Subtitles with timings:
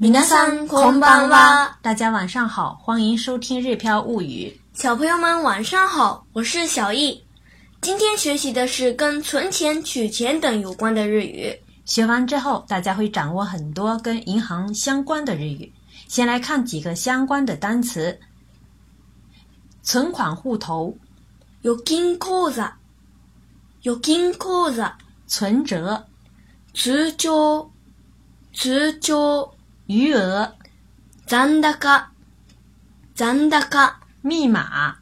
[0.00, 1.78] 皆さんこんばんは。
[1.82, 4.58] 大家晚上好，欢迎收听《日飘物语》。
[4.80, 7.22] 小朋友们晚上好，我是小易。
[7.82, 11.54] 今天学习的是跟存钱、取钱等有关的日语。
[11.84, 15.72] 学完之后，大家会掌握很多跟银行相关的日语。
[16.08, 18.18] 先来看几个相关的单词：
[19.82, 20.96] 存款户头、
[21.62, 22.64] 預金口座、
[23.82, 24.90] 預金口座、
[25.26, 26.06] 存折、
[26.72, 27.68] 通帳、
[28.52, 29.50] 通帳、
[29.87, 30.55] 余额、
[31.27, 32.09] 残高、
[33.13, 34.97] 残高、密码、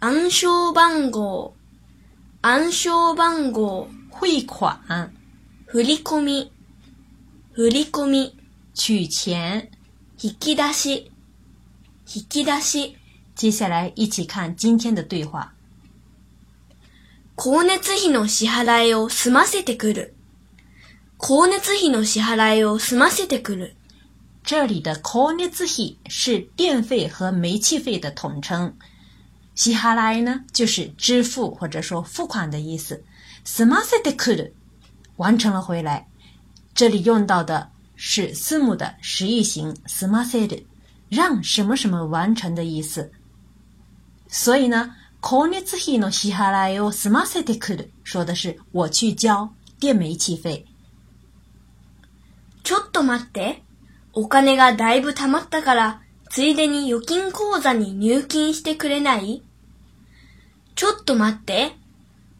[0.00, 1.54] 暗証番号、
[2.42, 5.10] 暗証番号、汇款、
[5.66, 6.52] 振り込み、
[7.52, 8.36] 振り込み、
[8.74, 9.70] 取钱。
[10.22, 11.10] 引き出し、
[12.14, 12.96] 引き出し。
[13.34, 15.54] 接下来一起看今天的对话。
[17.36, 20.14] 光熱費の支払いを済ませてくる。
[21.18, 23.76] 光熱費の支払いを済ませてくる。
[24.43, 28.75] 这里的光熱費是电费和煤气费的统称。
[29.55, 33.03] 支払い呢，就是支付或者说付款的意思。
[33.45, 34.51] 済ませてくる，
[35.15, 36.07] 完成了回来。
[36.73, 40.65] 这里用到的是字母的实义型済ませる，
[41.09, 43.11] 让什么什么完成的意思。
[44.27, 50.65] 所以呢，光熱費の支払いを済ませてくる，说的是我去交电煤气费。
[52.63, 53.61] ちょっと待って。
[54.12, 59.42] お金がだいぶ貯まったから、ついでに預金口座に入金してくれない？
[60.74, 61.72] ちょっと待って。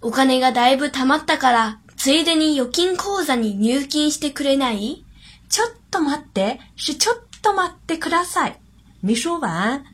[0.00, 5.04] お金がだいぶ貯まったから、ついでに預金口座に入金してくれない？
[5.48, 8.60] ちょっと待って，是ちょっと待ってください。
[9.02, 9.84] 没说完，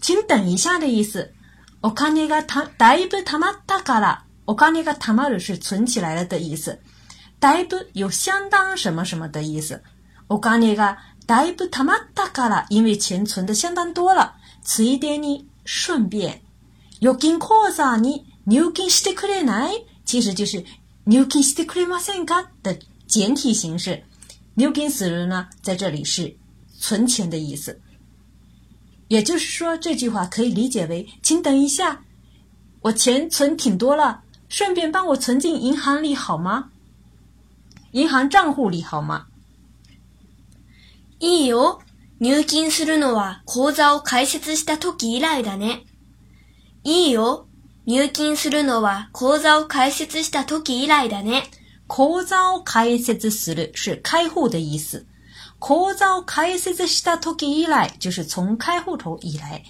[0.00, 1.28] 请等一下的意思。
[1.82, 6.78] お金がただいぶ貯まったから，お金が貯まる是存起来了的意思。
[7.40, 9.82] だいぶ有相当什么什么的意思。
[10.27, 10.97] お金が
[11.27, 14.33] だいぶ貯まったから，因为钱存的相当多了。
[14.63, 16.41] ついでに顺便，
[17.01, 19.85] 預金口座に入金してくれない？
[20.05, 20.63] 其实就是
[21.05, 22.77] 入金してくれませんか的
[23.07, 24.03] 简体形式。
[24.55, 26.35] 入金する呢，在这里是
[26.79, 27.79] 存钱的意思。
[29.07, 32.01] 也就是说，这句话可以理解为：请等一下，
[32.81, 36.69] 我钱存挺多了，顺便帮我存进银行里好吗？
[37.91, 39.27] 银行账户里好吗？
[41.24, 41.80] いいよ。
[42.20, 45.86] 入金するのは口座を開設した時以来だね。
[46.82, 47.48] いいよ。
[47.86, 51.44] 入金するのは口座を開設した時以来だね。
[51.88, 55.06] 口座を開設する是开户的意思。
[55.58, 59.62] 口座を開設した時以来就是从开户头以来。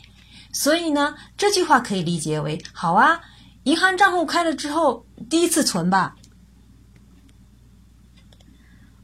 [0.52, 3.20] 所以呢，这句话可以理解为：好啊，
[3.62, 6.16] 银行账户开了之后，第一次存吧。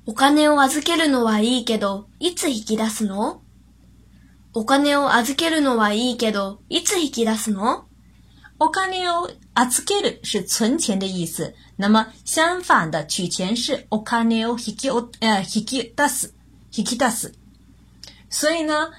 [0.06, 3.42] お金を預けるのはいいけど、いつ引き出すの？
[4.52, 7.84] お金を預けるのはいいけど、いつ引き出すの？
[8.58, 16.34] お金を預ける是存钱的意思，那么相反的取钱是お金を引きお呃引き出す
[16.72, 17.32] 引き出す。
[18.28, 18.90] 所以呢，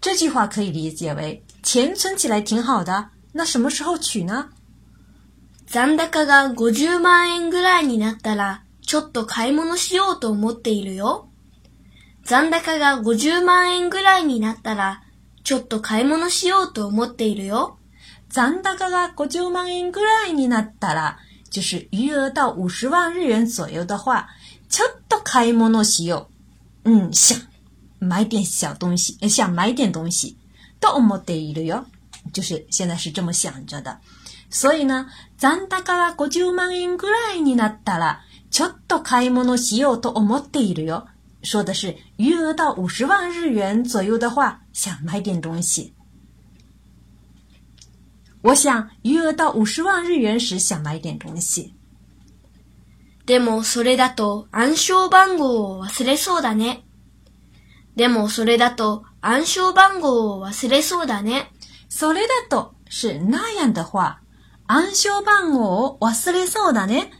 [0.00, 4.48] 这句话可以理解为钱存起来挺好的，那什么时候取呢？
[5.66, 11.28] 残高が50万円ぐらいになったら、ちょっと買い物しようと思っているよ。
[12.24, 15.04] 残高が50万円ぐらいになったら、
[15.44, 17.78] ちょっと買い物しようと思っているよ。
[18.30, 21.18] 残高が50万円ぐらいになったら，
[21.52, 24.26] 就是余额到五十万日元左右的话，
[24.68, 26.28] ちょっと買い物しよ
[26.84, 26.90] う。
[26.90, 27.40] 嗯，想
[28.00, 30.36] 买点小东西，想买点东西。
[30.80, 31.84] と思っているよ，
[32.32, 34.00] 就是现在是这么想着的。
[34.50, 35.06] 所以呢，
[35.38, 41.06] 残高が50万円ぐらいになったら、ちょっと買い物しようと思っているよ。
[41.42, 45.94] 说的是余额到五十万日元左右的话，想买点东西。
[48.42, 51.74] 我想余额到五十万日元时想买点东西。
[53.26, 56.84] でもそれだと暗証番号を忘れそうだね。
[57.96, 61.52] でもそれだと暗証番号を忘れそうだね。
[61.88, 64.20] それだと是那样的话，
[64.66, 67.10] 暗証番号を忘れそうだね。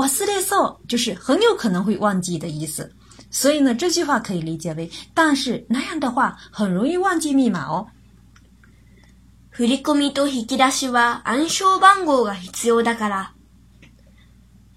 [0.00, 2.92] 忘れそう就是很有可能会忘记的意思。
[3.30, 7.86] 所以呢，这句话可以理解为，但是那样的话很容易忘记密码哦。
[9.50, 13.32] 振り込みと引き出しは暗証番号が必要だから。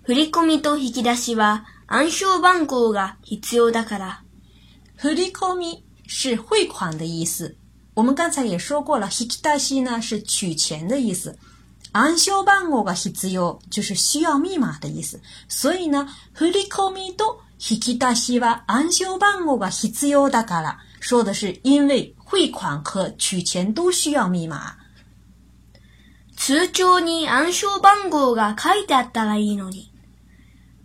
[0.03, 4.23] 振り込みと引き出しは暗証番号が必要だから。
[4.95, 7.55] 振り込み是汇款的意思。
[7.93, 11.37] 我们刚才也说过了，引き出し呢是取钱的意思。
[11.93, 15.19] 暗証番号が必要就是需要密码的意思。
[15.47, 20.77] 所以呢，振り込みと 引き出しは暗証番号が必要だから。
[21.01, 24.75] 说的是因为汇款和取钱都需要密码。
[26.37, 29.91] 通帳に暗証番号が書いてあったらいいのに。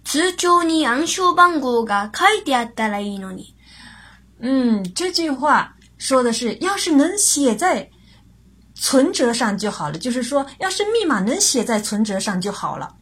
[0.04, 3.54] 通帳に暗証番号が書いてあったらいいのに。
[4.40, 7.90] 嗯，这句话说的是，要是能写在
[8.78, 9.98] 存折上就好了。
[9.98, 12.94] 就是说，要是密码能写在存折上就好了。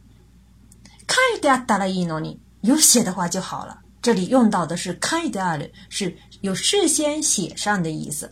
[1.07, 3.79] 書いてあったらいいのに，有写的话就好了。
[4.01, 8.29] 这里用到的是書いてある，是有事先写上的意思。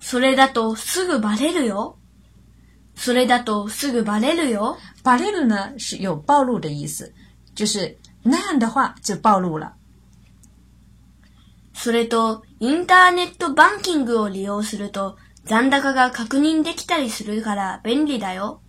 [0.00, 1.96] それだとすぐバレるよ。
[2.94, 4.76] それだとすぐバレるよ。
[5.02, 7.10] バレる呢是有暴露的意思，
[7.54, 9.74] 就是那样的话就暴露了。
[11.74, 18.61] それと、 インターネットバンキングを利用すると残高が確認できたりするから便利だよ。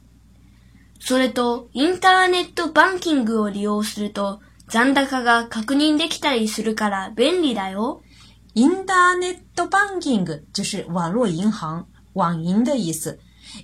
[0.99, 8.01] それと、インターネットバンキングを利用すると残高が確認できたりするから便利だよ。
[8.55, 11.85] インターネットバンキング就是网络银行、
[12.15, 13.19] 网银的意思。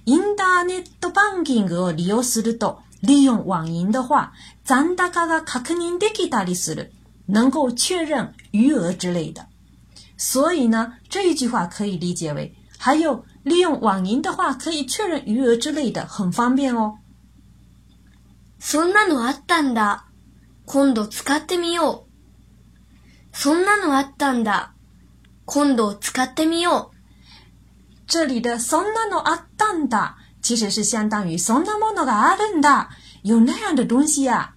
[0.05, 4.33] インターネットバンキングを利用すると、利用网银的话，
[4.67, 6.93] 残高が確認できたりする，
[7.31, 9.47] 能够确认余额之类的。
[10.18, 17.00] 所以呢，这一句话可以理解为，还有利用网银的话，可以确认余额之类的，很方便哦。
[18.60, 20.06] そんなのあったんだ。
[20.66, 23.38] 今度使ってみよう。
[23.38, 24.74] そんなのあったんだ。
[25.46, 26.98] 今度使ってみよう。
[28.08, 32.90] 这里的そんなのあったんだ，其实是相当于そんなものがあるんだ，
[33.24, 34.56] 有那样的东西呀、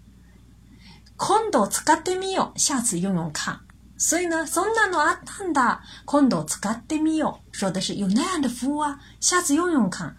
[1.16, 3.60] 今度使ってみよう，下次用用看。
[4.01, 10.15] 所以呢，そんなのあったんだ，今度使ってみよう，说的是有那样的服务啊，下次用用看。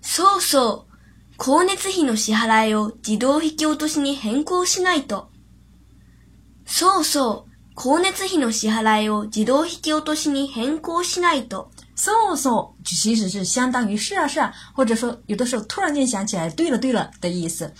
[0.00, 1.36] そうそう。
[1.36, 5.30] 光熱費の支払いを自動引き落としに変更しないと。
[6.64, 7.50] そうそう。
[7.78, 11.70] 光熱費の支払いを自動引き落としに変更しないと。
[11.94, 17.70] そうそう，其实是相当于是啊是啊，或者说有的时候突然间想起来，对了对了的意思。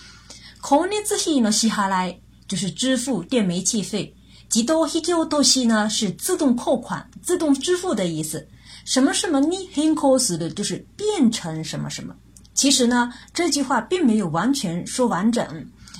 [0.61, 4.14] 光熱費の支払い就是支付电煤气费，
[4.48, 8.46] 自動引き落とし呢是自动扣款、自动支付的意思。
[8.84, 12.14] 什么什么に変更する就是变成什么什么。
[12.54, 15.44] 其实呢，这句话并没有完全说完整。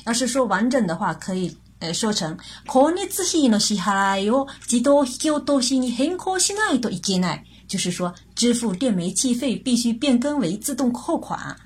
[0.07, 7.43] 要是说完整的话，可以呃说成光熱費の支払いを自動引き落としに変更しないといけない。
[7.67, 11.57] 就是说，支付电煤气费必须变更为自动扣款。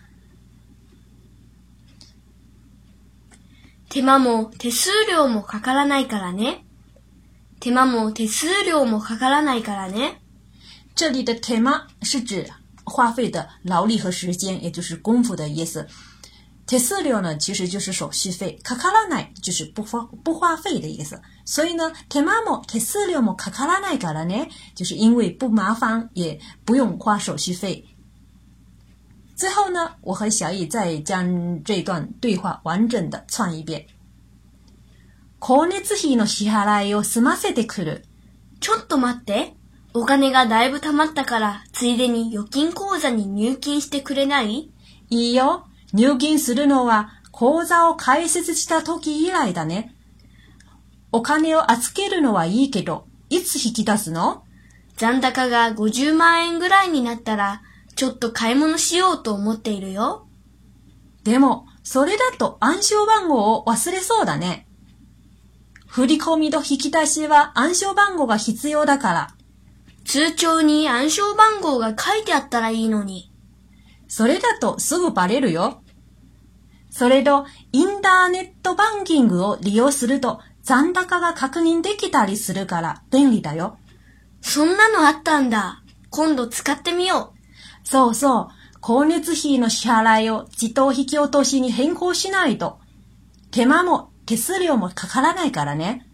[3.95, 6.65] 手間も手数料もかからないからね。
[7.61, 10.19] 手間も手数料もかからないからね。
[10.95, 12.45] 这里的手間是指
[12.83, 15.87] 花费的劳力和时间，也就是功夫的意思。
[16.67, 21.21] 手数料呢，其实就是手续费，かからない就是不花不花费的意思。
[21.45, 27.85] 所以呢，手間も手数料もかからないからね，就是因为不麻烦，也不用花手续费。
[29.35, 33.85] 最后呢，我和小易再将这段对话完整的串一遍。
[35.39, 38.05] 光熱費の支払いを済ませてくる。
[38.61, 39.53] ちょっと待って。
[39.93, 44.71] お金がだいぶ貯まったから、ついでに預金口座に入金してくれない？
[45.09, 45.67] いいよ。
[45.93, 49.95] 入金するのは口座を開設した時以来だね。
[51.11, 54.43] お金を預けるのはいいけど、いつ引き出すの？
[54.97, 57.61] 残高が50万円ぐらいになったら、
[57.95, 60.27] ちょっと買い物しようと思っているよ。
[61.23, 64.67] でも、それだと暗証番号を忘れそうだね。
[65.87, 69.27] 振り込みと引き出しは暗証番号が必要だから。
[70.03, 73.31] 通帳に暗証番号が書いてあったらいいのに。
[74.07, 75.81] それだとすぐバレるよ。
[76.89, 83.77] それと、インターネットバンキングを利用すると残高が確認できたりするから便利だよ。
[84.41, 85.83] そんなのあったんだ。
[86.09, 87.34] 今度使ってみよう。
[87.84, 88.48] そうそう。
[88.82, 92.80] 光熱費の支払いを自動引き落としに変更しないと。
[93.50, 96.06] 手間も手数料もかからないからね。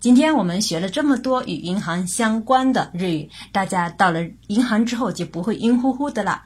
[0.00, 6.44] 今天我们学了这么多与银行相关的日语，大家到了银行之后就不会晕乎乎的啦。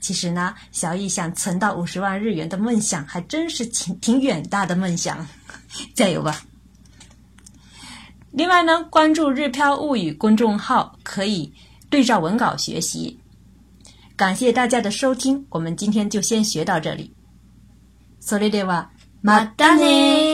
[0.00, 5.26] 其实呢，小易想存到五十万日元的梦想还真是挺挺远大的梦想，
[5.94, 6.42] 加油吧！
[8.30, 11.52] 另外呢，关注“日飘物语”公众号可以
[11.90, 13.18] 对照文稿学习。
[14.16, 17.12] 感谢大家的收听，我们今天就先学到这里。
[18.20, 18.90] それでは、
[19.22, 20.25] またね